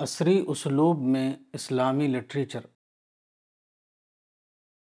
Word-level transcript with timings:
عصری 0.00 0.44
اسلوب 0.48 1.02
میں 1.02 1.36
اسلامی 1.52 2.06
لٹریچر۔ 2.06 2.60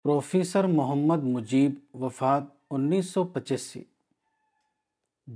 پروفیسر 0.04 0.64
محمد 0.64 1.24
مجیب 1.24 1.72
وفات 1.94 2.44
انیس 2.70 3.10
سو 3.10 3.24
پچاسی 3.24 3.84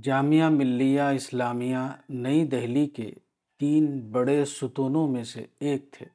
جامعہ 0.02 0.48
ملیہ 0.48 1.00
اسلامیہ، 1.00 1.76
نئی 2.08 2.46
دہلی 2.46 2.86
کے 2.86 3.12
تین 3.58 4.10
بڑے 4.12 4.44
ستونوں 4.44 5.08
میں 5.08 5.24
سے 5.24 5.46
ایک 5.58 5.92
تھے۔ 5.92 6.06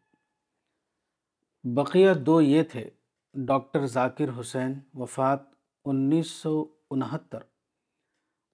بقیہ 1.63 2.13
دو 2.13 2.41
یہ 2.41 2.63
تھے، 2.63 2.89
ڈاکٹر 3.33 3.85
ذاکر 3.85 4.39
حسین 4.39 4.73
وفات 4.93 5.39
انیس 5.85 6.27
سو 6.27 6.65
انہتر، 6.91 7.39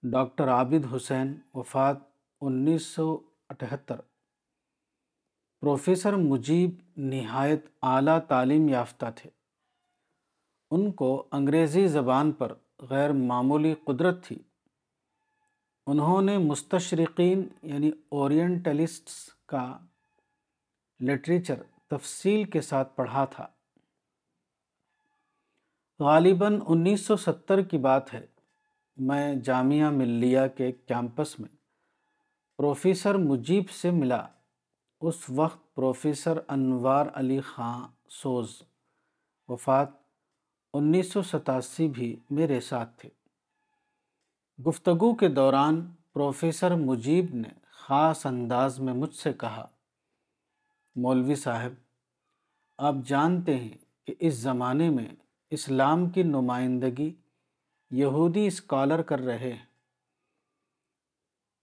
ڈاکٹر 0.04 0.50
عابد 0.50 0.94
حسین 0.96 1.36
وفات 1.54 1.98
انیس 2.42 2.82
سو 2.82 3.20
اٹھہتر۔ 3.50 4.09
پروفیسر 5.62 6.14
مجیب 6.16 6.72
نہایت 6.98 7.66
اعلیٰ 7.82 8.20
تعلیم 8.20 8.70
یافتہ 8.70 9.06
تھے۔ 9.16 9.30
ان 10.72 10.92
کو 10.92 11.28
انگریزی 11.32 11.88
زبان 11.88 12.32
پر 12.32 12.54
غیر 12.80 13.12
معمولی 13.12 13.74
قدرت 13.74 14.26
تھی۔ 14.26 14.38
انہوں 15.88 16.22
نے 16.22 16.38
مستشرقین 16.38 17.48
یعنی 17.64 17.92
اورینٹلسٹس 18.10 19.30
کا 19.46 19.78
لٹریچر 21.04 21.64
تفصیل 21.88 22.44
کے 22.44 22.62
ساتھ 22.62 22.96
پڑھا 22.96 23.26
تھا۔ 23.26 23.48
غالباً 26.00 26.60
انیس 26.68 27.02
سو 27.02 27.18
ستر 27.18 27.62
کی 27.62 27.78
بات 27.78 28.14
ہے۔ 28.14 28.26
میں 28.98 29.36
جامعہ 29.36 29.90
ملیہ 29.90 30.42
کے 30.58 30.72
کیمپس 30.72 31.40
میں 31.40 31.50
پروفیسر 32.58 33.16
مجیب 33.16 33.70
سے 33.70 33.92
ملا۔ 33.92 34.28
اس 35.02 35.30
وقت 35.30 35.76
پروفیسر 35.76 36.40
انوار 36.48 37.06
علی 37.14 37.42
خان 37.42 37.84
سوز، 38.10 38.62
وفات 39.48 39.90
انیس 40.74 41.12
سو 41.12 41.22
ستاسی 41.22 41.88
بھی 41.88 42.16
میرے 42.30 42.60
ساتھ 42.60 42.98
تھے۔ 42.98 43.10
گفتگو 44.68 45.16
کے 45.16 45.28
دوران 45.28 45.92
پروفیسر 46.14 46.76
مجیب 46.76 47.36
نے 47.36 47.50
خاص 47.72 48.26
انداز 48.26 48.80
میں 48.80 48.94
مجھ 48.94 49.16
سے 49.16 49.34
کہا، 49.34 49.68
مولوی 50.96 51.36
صاحب، 51.36 51.72
آپ 52.78 52.96
جانتے 53.06 53.58
ہیں 53.58 53.78
کہ 54.06 54.16
اس 54.20 54.34
زمانے 54.34 54.90
میں 54.90 55.08
اسلام 55.50 56.10
کی 56.10 56.24
نمائندگی 56.24 57.14
یہودی 57.92 58.48
اسکالر 58.48 59.02
کر 59.02 59.20
رہے 59.20 59.54
ہیں۔ 59.54 59.66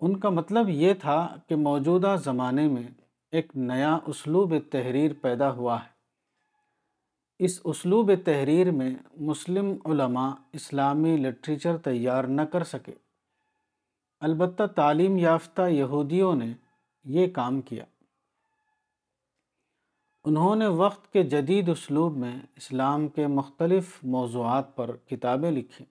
ان 0.01 0.21
کا 0.21 0.31
مطلب 0.31 0.69
یہ 0.69 0.95
تھا 0.95 1.37
کہ 1.47 1.57
موجودہ 1.57 2.17
زمانے 2.25 2.69
میں 2.69 2.89
ایک 3.37 3.53
نیا 3.55 3.99
اسلوب 4.07 4.55
تحریر 4.71 5.11
پیدا 5.21 5.51
ہوا 5.51 5.85
ہے۔ 5.85 5.89
اس 7.39 7.61
اسلوب 7.65 8.13
تحریر 8.25 8.71
میں 8.71 8.95
مسلم 9.17 9.75
علماء 9.85 10.31
اسلامی 10.53 11.17
لٹریچر 11.17 11.77
تیار 11.77 12.25
نہ 12.25 12.43
کر 12.43 12.65
سکے۔ 12.65 12.93
البتہ 14.21 14.63
تعلیم 14.67 15.19
یافتہ 15.19 15.63
یہودیوں 15.63 16.35
نے 16.35 16.53
یہ 17.05 17.27
کام 17.27 17.61
کیا۔ 17.61 17.85
انہوں 20.25 20.57
نے 20.57 20.67
وقت 20.67 21.13
کے 21.13 21.23
جدید 21.23 21.69
اسلوب 21.69 22.17
میں 22.17 22.39
اسلام 22.57 23.09
کے 23.09 23.27
مختلف 23.27 24.05
موضوعات 24.05 24.77
پر 24.77 24.97
کتابیں 24.97 25.51
لکھی 25.51 25.85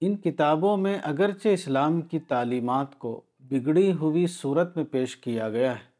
ان 0.00 0.16
کتابوں 0.16 0.76
میں 0.76 0.98
اگرچہ 1.02 1.48
اسلام 1.48 2.00
کی 2.00 2.18
تعلیمات 2.18 2.98
کو 2.98 3.20
بگڑی 3.38 3.92
ہوئی 3.92 4.26
صورت 4.26 4.76
میں 4.76 4.84
پیش 4.84 5.16
کیا 5.16 5.48
گیا 5.48 5.78
ہے 5.78 5.95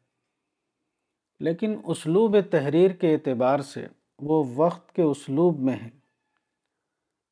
لیکن 1.39 1.79
اسلوب 1.83 2.37
تحریر 2.51 2.91
کے 2.91 3.13
اعتبار 3.13 3.59
سے 3.59 3.87
وہ 4.19 4.43
وقت 4.55 4.95
کے 4.95 5.01
اسلوب 5.01 5.59
میں 5.59 5.73
ہیں۔ 5.73 5.89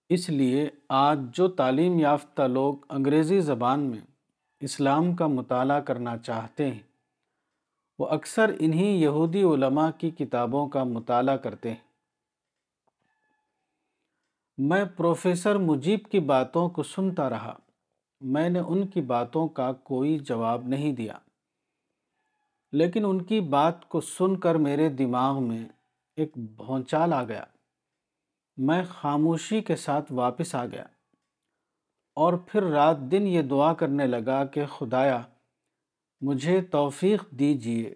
اس 0.09 0.29
لیے 0.29 0.69
آج 0.89 1.19
جو 1.33 1.47
تعلیم 1.47 1.99
یافتہ 1.99 2.41
لوگ 2.41 2.75
انگریزی 2.89 3.39
زبان 3.39 3.79
میں 3.79 4.01
اسلام 4.59 5.15
کا 5.15 5.27
مطالعہ 5.27 5.79
کرنا 5.79 6.17
چاہتے 6.17 6.71
ہیں، 6.71 6.79
وہ 7.99 8.07
اکثر 8.07 8.51
انہی 8.59 9.01
یہودی 9.01 9.44
علماء 9.44 9.89
کی 9.97 10.09
کتابوں 10.09 10.67
کا 10.67 10.83
مطالعہ 10.83 11.38
کرتے 11.38 11.69
ہیں۔ 11.69 11.83
میں 14.57 14.85
پروفیسر 14.85 15.55
مجیب 15.55 15.99
کی 16.11 16.19
باتوں 16.19 16.69
کو 16.69 16.83
سنتا 16.83 17.29
رہا، 17.29 17.57
میں 18.21 18.49
نے 18.49 18.59
ان 18.59 18.88
کی 18.88 19.01
باتوں 19.01 19.47
کا 19.47 19.71
کوئی 19.73 20.19
جواب 20.19 20.67
نہیں 20.67 20.94
دیا۔ 20.94 21.17
لیکن 22.78 23.06
ان 23.06 23.22
کی 23.22 23.41
بات 23.41 23.90
کو 23.90 24.02
سن 24.02 24.40
کر 24.40 24.56
میرے 24.56 24.90
دماغ 24.90 25.44
میں 25.44 25.68
ایک 26.16 26.38
بھونچال 26.38 27.13
آ 27.13 27.24
گیا۔ 27.24 27.44
میں 28.58 28.84
خاموشی 28.90 29.62
کے 29.62 29.75
ساتھ 29.75 30.12
واپس 30.12 30.56
آ 30.56 30.66
گیا 30.66 30.84
اور 32.16 32.34
پھر 32.34 32.63
رات 32.63 33.00
دن 33.00 33.28
یہ 33.28 33.41
دعا 33.41 33.74
کرنے 33.74 34.08
لگا 34.08 34.46
کہ 34.46 34.66
خدایا، 34.66 35.22
مجھے 36.22 36.62
توفیق 36.62 37.31
دیجیے 37.31 37.96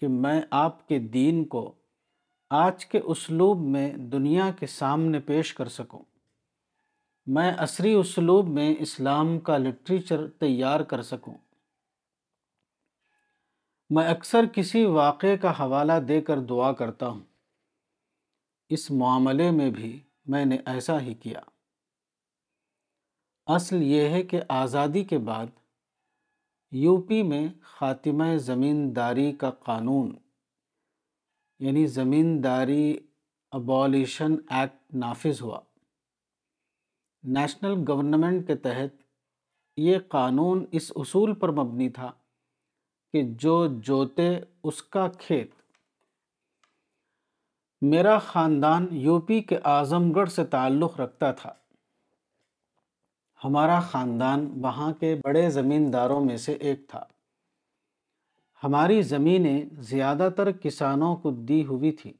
کہ 0.00 0.08
میں 0.08 0.42
آپ 0.50 0.88
کے 0.88 0.98
دین 0.98 1.44
کو 1.44 1.74
آج 2.50 2.86
کے 2.86 2.98
اسلوب 2.98 3.60
میں 3.60 3.92
دنیا 3.92 4.50
کے 4.58 4.66
سامنے 4.66 5.20
پیش 5.20 5.54
کر 5.54 5.68
سکوں۔ 5.68 6.02
میں 7.26 7.52
عصری 7.58 7.92
اسلوب 7.92 8.48
میں 8.48 8.74
اسلام 8.78 9.38
کا 9.38 9.58
لٹریچر 9.58 10.26
تیار 10.28 10.80
کر 10.80 11.02
سکوں۔ 11.02 11.34
میں 13.90 14.08
اکثر 14.08 14.46
کسی 14.46 14.84
واقعے 14.84 15.36
کا 15.36 15.50
حوالہ 15.50 15.92
دے 16.08 16.20
کر 16.20 16.40
دعا 16.40 16.72
کرتا 16.72 17.08
ہوں۔ 17.08 17.20
اس 18.68 18.90
معاملے 18.90 19.50
میں 19.50 19.70
بھی 19.70 20.00
میں 20.26 20.44
نے 20.44 20.58
ایسا 20.66 21.00
ہی 21.00 21.14
کیا۔ 21.14 21.40
اصل 23.46 23.82
یہ 23.82 24.08
ہے 24.08 24.22
کہ 24.22 24.40
آزادی 24.48 25.04
کے 25.04 25.18
بعد 25.18 25.46
یو 26.70 27.00
پی 27.00 27.22
میں 27.22 27.48
خاتمہ 27.62 28.36
زمینداری 28.36 29.32
کا 29.32 29.50
قانون 29.50 30.16
یعنی 31.58 31.86
زمینداری 31.86 32.98
ابولیشن 33.50 34.32
ایکٹ 34.50 34.94
نافذ 34.94 35.42
ہوا۔ 35.42 35.60
نیشنل 37.22 37.84
گورنمنٹ 37.88 38.46
کے 38.46 38.56
تحت 38.56 39.02
یہ 39.76 39.98
قانون 40.08 40.64
اس 40.72 40.92
اصول 40.96 41.34
پر 41.34 41.48
مبنی 41.48 41.88
تھا 41.88 42.12
کہ 43.12 43.22
جو 43.22 43.66
جوتے 43.66 44.38
اس 44.62 44.82
کا 44.82 45.08
کھیت۔ 45.08 45.50
میرا 47.80 48.18
خاندان 48.18 48.86
یو 48.90 49.20
پی 49.20 49.40
کے 49.40 49.58
اعظم 49.64 50.12
گڑھ 50.12 50.30
سے 50.30 50.44
تعلق 50.44 51.00
رکھتا 51.00 51.32
تھا۔ 51.32 51.52
ہمارا 53.44 53.80
خاندان 53.80 54.52
وہاں 54.64 54.92
کے 54.92 55.16
بڑے 55.24 55.50
زمینداروں 55.50 56.24
میں 56.24 56.36
سے 56.36 56.52
ایک 56.52 56.88
تھا۔ 56.88 57.04
ہماری 58.64 59.02
زمینیں 59.02 59.62
زیادہ 59.72 60.28
تر 60.36 60.52
کسانوں 60.52 61.16
کو 61.16 61.30
دی 61.30 61.66
ہوئی 61.66 61.92
تھی 61.92 62.12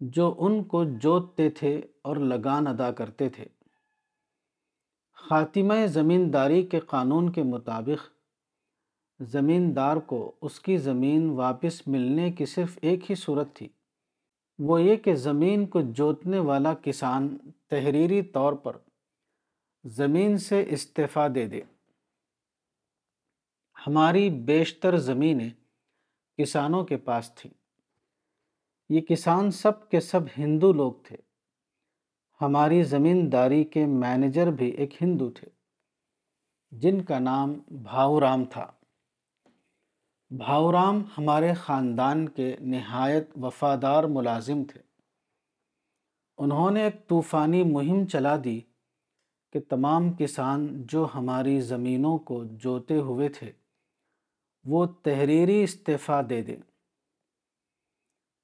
جو 0.00 0.34
ان 0.38 0.64
کو 0.64 0.84
جوتتے 0.84 1.50
تھے 1.50 1.82
اور 2.02 2.16
لگان 2.16 2.66
ادا 2.66 2.92
کرتے 2.92 3.28
تھے۔ 3.28 3.44
خاتمہ 5.12 5.86
زمینداری 5.86 6.62
کے 6.62 6.80
قانون 6.80 7.32
کے 7.32 7.42
مطابق 7.42 8.19
زمیندار 9.20 9.96
کو 9.96 10.32
اس 10.40 10.60
کی 10.60 10.78
زمین 10.78 11.30
واپس 11.30 11.86
ملنے 11.86 12.32
کی 12.32 12.46
صرف 12.46 12.78
ایک 12.82 13.10
ہی 13.10 13.14
صورت 13.14 13.54
تھی۔ 13.54 13.68
وہ 14.58 14.82
یہ 14.82 14.96
کہ 14.96 15.14
زمین 15.14 15.66
کو 15.66 15.80
جوتنے 15.80 16.38
والا 16.38 16.74
کسان 16.74 17.36
تحریری 17.66 18.22
طور 18.22 18.52
پر 18.52 18.76
زمین 19.84 20.38
سے 20.38 20.64
استعفیٰ 20.68 21.28
دے 21.34 21.46
دے۔ 21.46 21.60
ہماری 23.86 24.30
بیشتر 24.30 24.96
زمینیں 24.96 25.50
کسانوں 26.38 26.84
کے 26.84 26.96
پاس 26.96 27.32
تھیں۔ 27.34 27.52
یہ 28.88 29.00
کسان 29.00 29.50
سب 29.50 29.90
کے 29.90 30.00
سب 30.00 30.20
ہندو 30.38 30.72
لوگ 30.72 30.92
تھے۔ 30.92 31.16
ہماری 32.40 32.82
زمینداری 32.82 33.64
کے 33.64 33.86
مینیجر 33.86 34.46
بھی 34.46 34.70
ایک 34.70 35.02
ہندو 35.02 35.30
تھے، 35.30 35.48
جن 36.70 37.02
کا 37.02 37.18
نام 37.18 37.52
بھاؤ 37.68 38.20
رام 38.20 38.44
تھا۔ 38.44 38.72
بھاؤرام 40.36 41.02
ہمارے 41.18 41.54
خاندان 41.54 42.28
کے 42.28 42.56
نہایت 42.60 43.30
وفادار 43.42 44.04
ملازم 44.04 44.64
تھے۔ 44.64 44.80
انہوں 46.38 46.70
نے 46.70 46.82
ایک 46.82 47.08
طوفانی 47.08 47.64
مہم 47.64 48.06
چلا 48.06 48.36
دی 48.44 48.60
کہ 49.52 49.60
تمام 49.68 50.12
کسان 50.12 50.86
جو 50.86 51.06
ہماری 51.14 51.60
زمینوں 51.60 52.18
کو 52.18 52.44
جوتے 52.44 52.96
ہوئے 52.96 53.28
تھے، 53.28 53.52
وہ 54.64 54.86
تحریری 54.86 55.62
استعفیٰ 55.62 56.22
دے 56.30 56.42
دیں۔ 56.42 56.56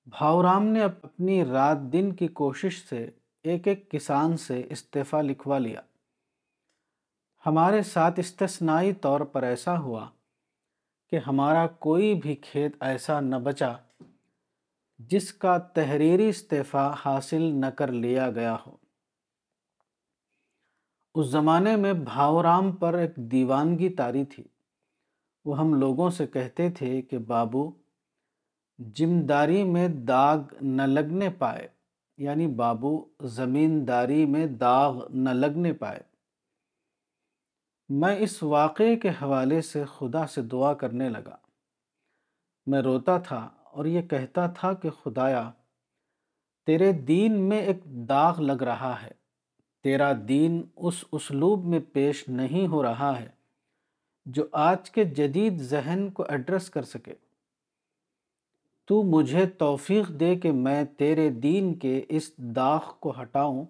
بھاؤرام 0.06 0.64
نے 0.64 0.82
اپنی 0.82 1.44
رات 1.44 1.78
دن 1.92 2.12
کی 2.12 2.28
کوشش 2.28 2.88
سے 2.88 3.10
ایک 3.42 3.68
ایک 3.68 3.90
کسان 3.90 4.36
سے 4.36 4.66
استعفیٰ 4.70 5.22
لکھوا 5.22 5.58
لیا۔ 5.58 5.80
ہمارے 7.46 7.82
ساتھ 7.82 8.20
استثنائی 8.20 8.92
طور 8.92 9.20
پر 9.20 9.42
ایسا 9.42 9.78
ہوا 9.78 10.08
کہ 11.10 11.18
ہمارا 11.26 11.66
کوئی 11.66 12.14
بھی 12.14 12.34
کھیت 12.34 12.76
ایسا 12.80 13.20
نہ 13.20 13.36
بچا 13.36 13.72
جس 14.98 15.32
کا 15.32 15.58
تحریری 15.58 16.28
استعفیٰ 16.28 16.92
حاصل 17.04 17.42
نہ 17.42 17.66
کر 17.66 17.92
لیا 17.92 18.30
گیا 18.30 18.56
ہو۔ 18.66 18.76
اس 21.14 21.26
زمانے 21.26 21.76
میں 21.76 21.92
بھاورام 21.92 22.72
پر 22.72 22.94
ایک 22.94 23.16
دیوانگی 23.16 23.88
تاری 23.88 24.24
تھی۔ 24.24 24.44
وہ 25.44 25.58
ہم 25.58 25.74
لوگوں 25.74 26.10
سے 26.10 26.26
کہتے 26.26 26.70
تھے 26.70 27.02
کہ 27.02 27.18
بابو، 27.18 27.72
جمداری 28.78 29.64
میں 29.64 29.88
داغ 29.88 30.38
نہ 30.60 30.82
لگنے 30.82 31.30
پائے 31.30 31.68
یعنی 32.16 32.46
بابو، 32.46 33.04
زمینداری 33.22 34.26
میں 34.26 34.46
داغ 34.46 35.06
نہ 35.10 35.30
لگنے 35.30 35.72
پائے۔ 35.72 36.15
میں 37.88 38.16
اس 38.18 38.42
واقعے 38.42 38.96
کے 38.96 39.08
حوالے 39.08 39.62
سے 39.62 39.84
خدا 39.98 40.26
سے 40.26 40.42
دعا 40.42 40.74
کرنے 40.74 41.08
لگا۔ 41.08 41.36
میں 42.66 42.82
روتا 42.82 43.18
تھا 43.18 43.50
اور 43.64 43.84
یہ 43.84 44.02
کہتا 44.02 44.46
تھا 44.46 44.72
کہ 44.72 44.90
خدایا، 44.90 45.50
تیرے 46.66 46.92
دین 46.92 47.32
میں 47.32 47.58
ایک 47.58 47.84
داغ 47.84 48.40
لگ 48.40 48.62
رہا 48.62 49.02
ہے۔ 49.02 49.10
تیرا 49.82 50.12
دین 50.28 50.62
اس 50.76 51.04
اسلوب 51.12 51.64
میں 51.64 51.80
پیش 51.92 52.28
نہیں 52.28 52.66
ہو 52.66 52.82
رہا 52.82 53.20
ہے 53.20 53.28
جو 54.26 54.46
آج 54.52 54.90
کے 54.90 55.04
جدید 55.04 55.62
ذہن 55.62 56.10
کو 56.10 56.24
ایڈریس 56.28 56.70
کر 56.70 56.82
سکے۔ 56.82 57.14
تو 58.84 59.02
مجھے 59.02 59.46
توفیق 59.46 60.08
دے 60.08 60.36
کہ 60.36 60.52
میں 60.52 60.84
تیرے 60.84 61.30
دین 61.30 61.74
کے 61.74 62.04
اس 62.08 62.36
داغ 62.36 62.80
کو 63.00 63.14
ہٹاؤں 63.22 63.64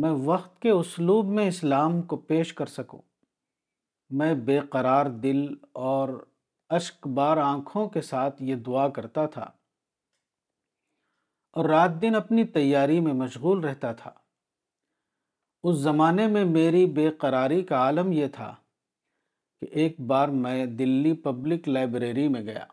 میں 0.00 0.10
وقت 0.10 0.62
کے 0.62 0.70
اسلوب 0.70 1.26
میں 1.26 1.48
اسلام 1.48 2.02
کو 2.02 2.16
پیش 2.16 2.54
کر 2.54 2.66
سکوں۔ 2.66 3.02
میں 4.10 4.34
بے 4.34 4.60
قرار 4.60 5.06
دل 5.06 5.54
اور 5.72 6.26
اشک 6.68 7.06
بار 7.06 7.36
آنکھوں 7.36 7.88
کے 7.88 8.00
ساتھ 8.00 8.42
یہ 8.42 8.54
دعا 8.54 8.88
کرتا 8.88 9.26
تھا۔ 9.26 9.42
اور 11.52 11.64
رات 11.64 11.90
دن 12.02 12.14
اپنی 12.14 12.44
تیاری 12.44 13.00
میں 13.00 13.12
مشغول 13.12 13.60
رہتا 13.60 13.92
تھا۔ 13.92 14.10
اس 15.62 15.76
زمانے 15.76 16.26
میں 16.26 16.44
میری 16.44 16.86
بے 16.86 17.10
قراری 17.10 17.62
کا 17.62 17.76
عالم 17.76 18.12
یہ 18.12 18.26
تھا 18.26 18.54
کہ 19.60 19.66
ایک 19.70 20.00
بار 20.00 20.28
میں 20.28 20.66
دلی 20.66 21.12
پبلک 21.12 21.68
لائبریری 21.68 22.28
میں 22.28 22.42
گیا۔ 22.42 22.66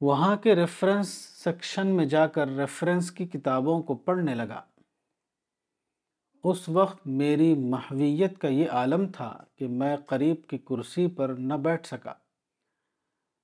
وہاں 0.00 0.36
کے 0.36 0.54
ریفرنس 0.54 1.08
سیکشن 1.14 1.86
میں 1.86 2.06
جا 2.06 2.26
کر 2.26 2.48
ریفرنس 2.48 3.10
کی 3.10 3.26
کتابوں 3.26 3.82
کو 3.82 3.94
پڑھنے 3.94 4.34
لگا۔ 4.34 4.64
اس 6.48 6.68
وقت 6.68 7.06
میری 7.06 7.54
محویت 7.54 8.38
کا 8.38 8.48
یہ 8.48 8.70
عالم 8.70 9.06
تھا 9.08 9.44
کہ 9.56 9.68
میں 9.68 9.96
قریب 9.96 10.36
کی 10.48 10.58
کرسی 10.58 11.06
پر 11.06 11.28
نہ 11.28 11.54
بیٹھ 11.54 11.86
سکا۔ 11.86 12.14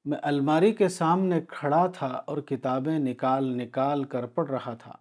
میں 0.05 0.19
الماری 0.23 0.73
کے 0.73 0.89
سامنے 0.89 1.41
کھڑا 1.41 1.87
تھا 1.87 2.07
اور 2.07 2.39
کتابیں 2.39 2.99
نکال 2.99 3.57
نکال 3.57 4.05
کر 4.05 4.27
پڑھ 4.27 4.51
رہا 4.51 4.75
تھا۔ 4.75 4.93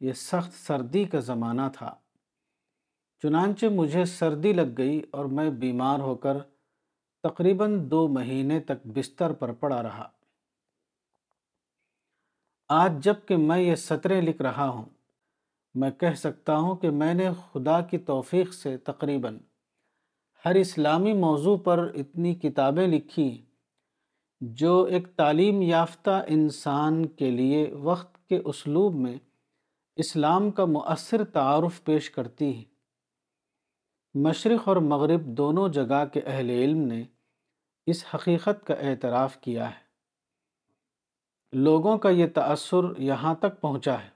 یہ 0.00 0.12
سخت 0.12 0.52
سردی 0.52 1.04
کا 1.04 1.20
زمانہ 1.20 1.62
تھا۔ 1.72 1.94
چنانچہ 3.22 3.66
مجھے 3.66 4.04
سردی 4.04 4.52
لگ 4.52 4.74
گئی 4.78 5.02
اور 5.10 5.24
میں 5.24 5.50
بیمار 5.50 6.00
ہو 6.00 6.14
کر 6.14 6.38
تقریباً 7.22 7.90
دو 7.90 8.08
مہینے 8.08 8.60
تک 8.60 8.86
بستر 8.86 9.32
پر 9.32 9.52
پڑا 9.52 9.82
رہا۔ 9.82 10.08
آج 12.68 13.04
جبکہ 13.04 13.36
میں 13.36 13.60
یہ 13.60 13.74
سطریں 13.74 14.22
لکھ 14.22 14.42
رہا 14.42 14.68
ہوں 14.68 14.84
میں 15.74 15.90
کہہ 15.90 16.14
سکتا 16.16 16.56
ہوں 16.56 16.76
کہ 16.76 16.90
میں 16.90 17.14
نے 17.14 17.28
خدا 17.52 17.80
کی 17.80 17.98
توفیق 17.98 18.54
سے 18.54 18.76
تقریباً 18.76 19.38
ہر 20.44 20.54
اسلامی 20.54 21.12
موضوع 21.12 21.56
پر 21.56 21.90
اتنی 21.94 22.34
کتابیں 22.34 22.86
لکھی 22.86 23.44
جو 24.40 24.82
ایک 24.82 25.08
تعلیم 25.16 25.62
یافتہ 25.62 26.24
انسان 26.28 27.06
کے 27.06 27.30
لیے 27.30 27.72
وقت 27.72 28.28
کے 28.28 28.38
اسلوب 28.44 28.94
میں 28.94 29.18
اسلام 29.96 30.50
کا 30.50 30.64
مؤثر 30.64 31.24
تعارف 31.24 31.84
پیش 31.84 32.10
کرتی 32.10 32.56
ہیں۔ 32.56 32.64
مشرق 34.14 34.68
اور 34.68 34.76
مغرب 34.76 35.24
دونوں 35.24 35.68
جگہ 35.68 36.04
کے 36.12 36.20
اہل 36.20 36.50
علم 36.50 36.78
نے 36.78 37.02
اس 37.86 38.04
حقیقت 38.14 38.66
کا 38.66 38.74
اعتراف 38.74 39.40
کیا 39.40 39.70
ہے۔ 39.70 39.84
لوگوں 41.52 41.98
کا 41.98 42.08
یہ 42.10 42.26
تأثر 42.34 42.98
یہاں 42.98 43.34
تک 43.34 43.60
پہنچا 43.60 44.02
ہے۔ 44.02 44.13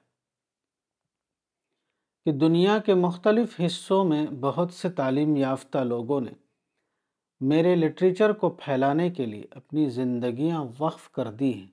کہ 2.29 2.33
دنیا 2.33 2.79
کے 2.79 2.95
مختلف 2.95 3.61
حصوں 3.67 4.05
میں 4.05 4.27
بہت 4.41 4.73
سے 4.73 4.91
تعلیم 4.91 5.37
یافتہ 5.37 5.79
لوگوں 5.79 6.21
نے 6.21 6.31
میرے 7.41 7.77
لٹریچر 7.77 8.33
کو 8.33 8.51
پھیلانے 8.51 9.11
کے 9.11 9.27
لیے 9.27 9.45
اپنی 9.51 9.89
زندگیاں 9.89 10.65
وقف 10.79 11.11
کر 11.11 11.31
دی 11.31 11.55
ہیں۔ 11.55 11.67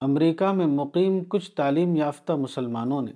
امریکہ 0.00 0.52
میں 0.52 0.66
مقیم 0.66 1.24
کچھ 1.28 1.52
تعلیم 1.52 1.96
یافتہ 1.96 2.32
مسلمانوں 2.32 3.02
نے 3.02 3.12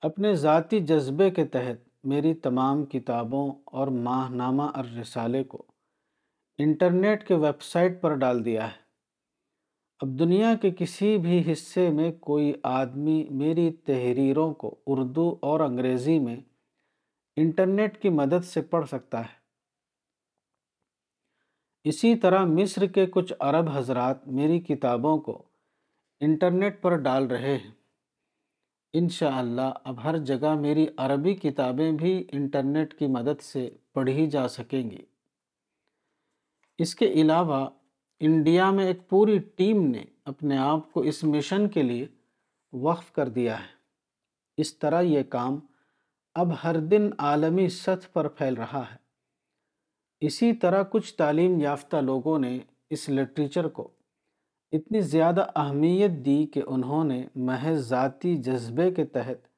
اپنے 0.00 0.34
ذاتی 0.34 0.80
جذبے 0.80 1.30
کے 1.30 1.44
تحت 1.44 1.88
میری 2.04 2.34
تمام 2.34 2.84
کتابوں 2.84 3.52
اور 3.64 3.88
ماہ 3.88 4.30
نامہ 4.30 4.62
الرسالے 4.62 5.44
کو 5.44 5.62
انٹرنیٹ 6.58 7.28
کے 7.28 7.34
ویب 7.34 7.62
سائٹ 7.62 8.02
پر 8.02 8.14
ڈال 8.14 8.44
دیا 8.44 8.72
ہے۔ 8.72 8.81
اب 10.02 10.08
دنیا 10.08 10.54
کے 10.54 10.70
کسی 10.78 11.18
بھی 11.18 11.52
حصے 11.52 11.90
میں 11.90 12.12
کوئی 12.12 12.52
آدمی 12.62 13.26
میری 13.30 13.72
تحریروں 13.72 14.54
کو 14.54 14.74
اردو 14.86 15.36
اور 15.40 15.60
انگریزی 15.60 16.18
میں 16.18 16.36
انٹرنیٹ 17.36 18.02
کی 18.02 18.08
مدد 18.08 18.44
سے 18.44 18.62
پڑھ 18.62 18.88
سکتا 18.88 19.20
ہے۔ 19.20 19.40
اسی 21.84 22.16
طرح 22.16 22.44
مصر 22.44 22.86
کے 22.86 23.06
کچھ 23.06 23.32
عرب 23.40 23.64
حضرات 23.72 24.28
میری 24.28 24.60
کتابوں 24.60 25.18
کو 25.18 25.42
انٹرنیٹ 26.20 26.82
پر 26.82 26.96
ڈال 26.96 27.26
رہے 27.26 27.56
ہیں۔ 27.56 27.70
انشاءاللہ 28.92 29.72
اب 29.84 30.04
ہر 30.04 30.18
جگہ 30.18 30.54
میری 30.54 30.86
عربی 30.96 31.34
کتابیں 31.34 31.92
بھی 31.92 32.24
انٹرنیٹ 32.32 32.98
کی 32.98 33.06
مدد 33.06 33.42
سے 33.42 33.70
پڑھی 33.92 34.26
جا 34.26 34.48
سکیں 34.48 34.90
گی۔ 34.90 35.02
اس 36.78 36.94
کے 36.94 37.06
علاوہ 37.06 37.70
انڈیا 38.24 38.70
میں 38.70 38.86
ایک 38.86 39.08
پوری 39.08 39.38
ٹیم 39.38 39.86
نے 39.86 40.04
اپنے 40.24 40.58
آپ 40.58 40.92
کو 40.92 41.00
اس 41.00 41.24
مشن 41.24 41.68
کے 41.68 41.82
لیے 41.82 42.06
وقف 42.72 43.12
کر 43.12 43.28
دیا 43.28 43.60
ہے۔ 43.60 43.66
اس 44.56 44.78
طرح 44.78 45.00
یہ 45.00 45.22
کام 45.22 45.60
اب 46.34 46.48
ہر 46.64 46.76
دن 46.80 47.10
عالمی 47.18 47.68
سطح 47.68 48.08
پر 48.12 48.28
پھیل 48.28 48.54
رہا 48.54 48.82
ہے۔ 48.92 48.96
اسی 50.20 50.52
طرح 50.52 50.82
کچھ 50.90 51.14
تعلیم 51.14 51.60
یافتہ 51.60 51.96
لوگوں 51.96 52.38
نے 52.38 52.58
اس 52.90 53.08
لٹریچر 53.08 53.68
کو 53.68 53.88
اتنی 54.72 55.00
زیادہ 55.00 55.46
اہمیت 55.56 56.10
دی 56.10 56.46
کہ 56.46 56.62
انہوں 56.66 57.04
نے 57.04 57.26
محض 57.34 57.88
ذاتی 57.88 58.36
جذبے 58.36 58.90
کے 58.90 59.04
تحت 59.04 59.48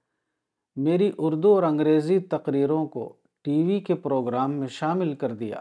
میری 0.76 1.12
اردو 1.18 1.54
اور 1.54 1.62
انگریزی 1.62 2.18
تقریروں 2.18 2.86
کو 2.86 3.12
ٹی 3.42 3.62
وی 3.62 3.80
کے 3.80 3.94
پروگرام 3.94 4.52
میں 4.52 4.68
شامل 4.68 5.14
کر 5.14 5.34
دیا۔ 5.34 5.60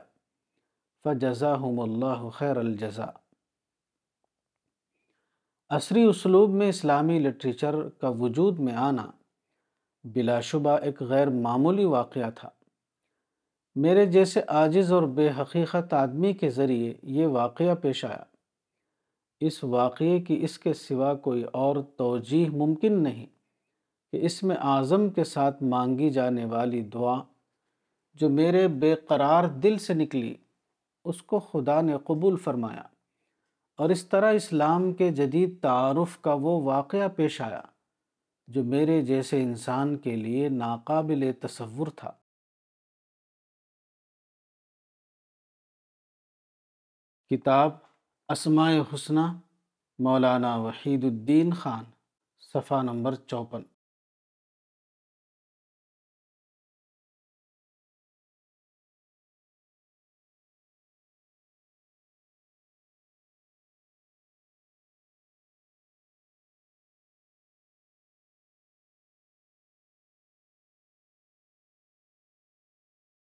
فجزاہم 1.04 1.80
اللہ 1.80 2.30
خیر 2.30 2.58
الجزا 2.58 3.06
عصری 5.70 6.04
اسلوب 6.04 6.50
میں 6.50 6.70
اسلامی 6.70 7.20
لٹریچر 7.20 7.90
کا 7.90 8.10
وجود 8.10 8.60
میں 8.60 8.74
آنا 8.74 9.12
بلا 10.04 10.40
شبہ 10.40 10.70
ایک 10.70 11.02
غیر 11.02 11.28
معمولی 11.28 11.86
واقعہ 11.86 12.30
تھا۔ 12.32 12.50
میرے 13.76 14.06
جیسے 14.06 14.42
عاجز 14.48 14.94
اور 14.94 15.04
بے 15.04 15.30
حقیقت 15.30 15.94
آدمی 15.94 16.34
کے 16.34 16.50
ذریعے 16.50 16.94
یہ 17.04 17.28
واقعہ 17.28 17.76
پیش 17.76 18.06
آیا۔ 18.06 18.24
اس 19.40 19.64
واقعے 19.64 20.20
کی 20.20 20.40
اس 20.44 20.60
کے 20.60 20.74
سوا 20.74 21.14
کوئی 21.14 21.44
اور 21.44 21.76
توجیح 21.98 22.50
ممکن 22.50 23.04
نہیں 23.04 23.26
کہ 24.12 24.26
اس 24.26 24.44
میں 24.44 24.56
اعظم 24.56 25.10
کے 25.10 25.24
ساتھ 25.24 25.64
مانگی 25.64 26.10
جانے 26.10 26.46
والی 26.46 26.82
دعا 26.82 27.24
جو 28.14 28.30
میرے 28.30 28.68
بے 28.68 28.96
قرار 28.96 29.44
دل 29.48 29.78
سے 29.78 29.94
نکلی 29.94 30.36
اس 31.04 31.22
کو 31.22 31.40
خدا 31.40 31.82
نے 31.82 31.94
قبول 32.04 32.38
فرمایا 32.38 32.84
اور 33.78 33.90
اس 33.90 34.06
طرح 34.06 34.34
اسلام 34.34 34.94
کے 34.94 35.10
جدید 35.12 35.62
تعارف 35.62 36.22
کا 36.22 36.34
وہ 36.34 36.62
واقعہ 36.62 37.08
پیش 37.16 37.42
آیا 37.42 37.62
جو 38.48 38.64
میرے 38.64 39.02
جیسے 39.02 39.44
انسان 39.44 39.98
کے 39.98 40.16
لیے 40.16 40.50
ناقابل 40.50 41.32
تصور 41.42 41.88
تھا۔ 41.88 42.12
کتاب 47.30 47.72
اسماء 48.30 48.72
حسنہ 48.94 49.20
مولانا 50.00 50.56
وحید 50.56 51.04
الدین 51.04 51.54
خان، 51.54 51.84
صفحہ 52.40 52.82
نمبر 52.82 53.16
چوپن۔ 53.16 53.73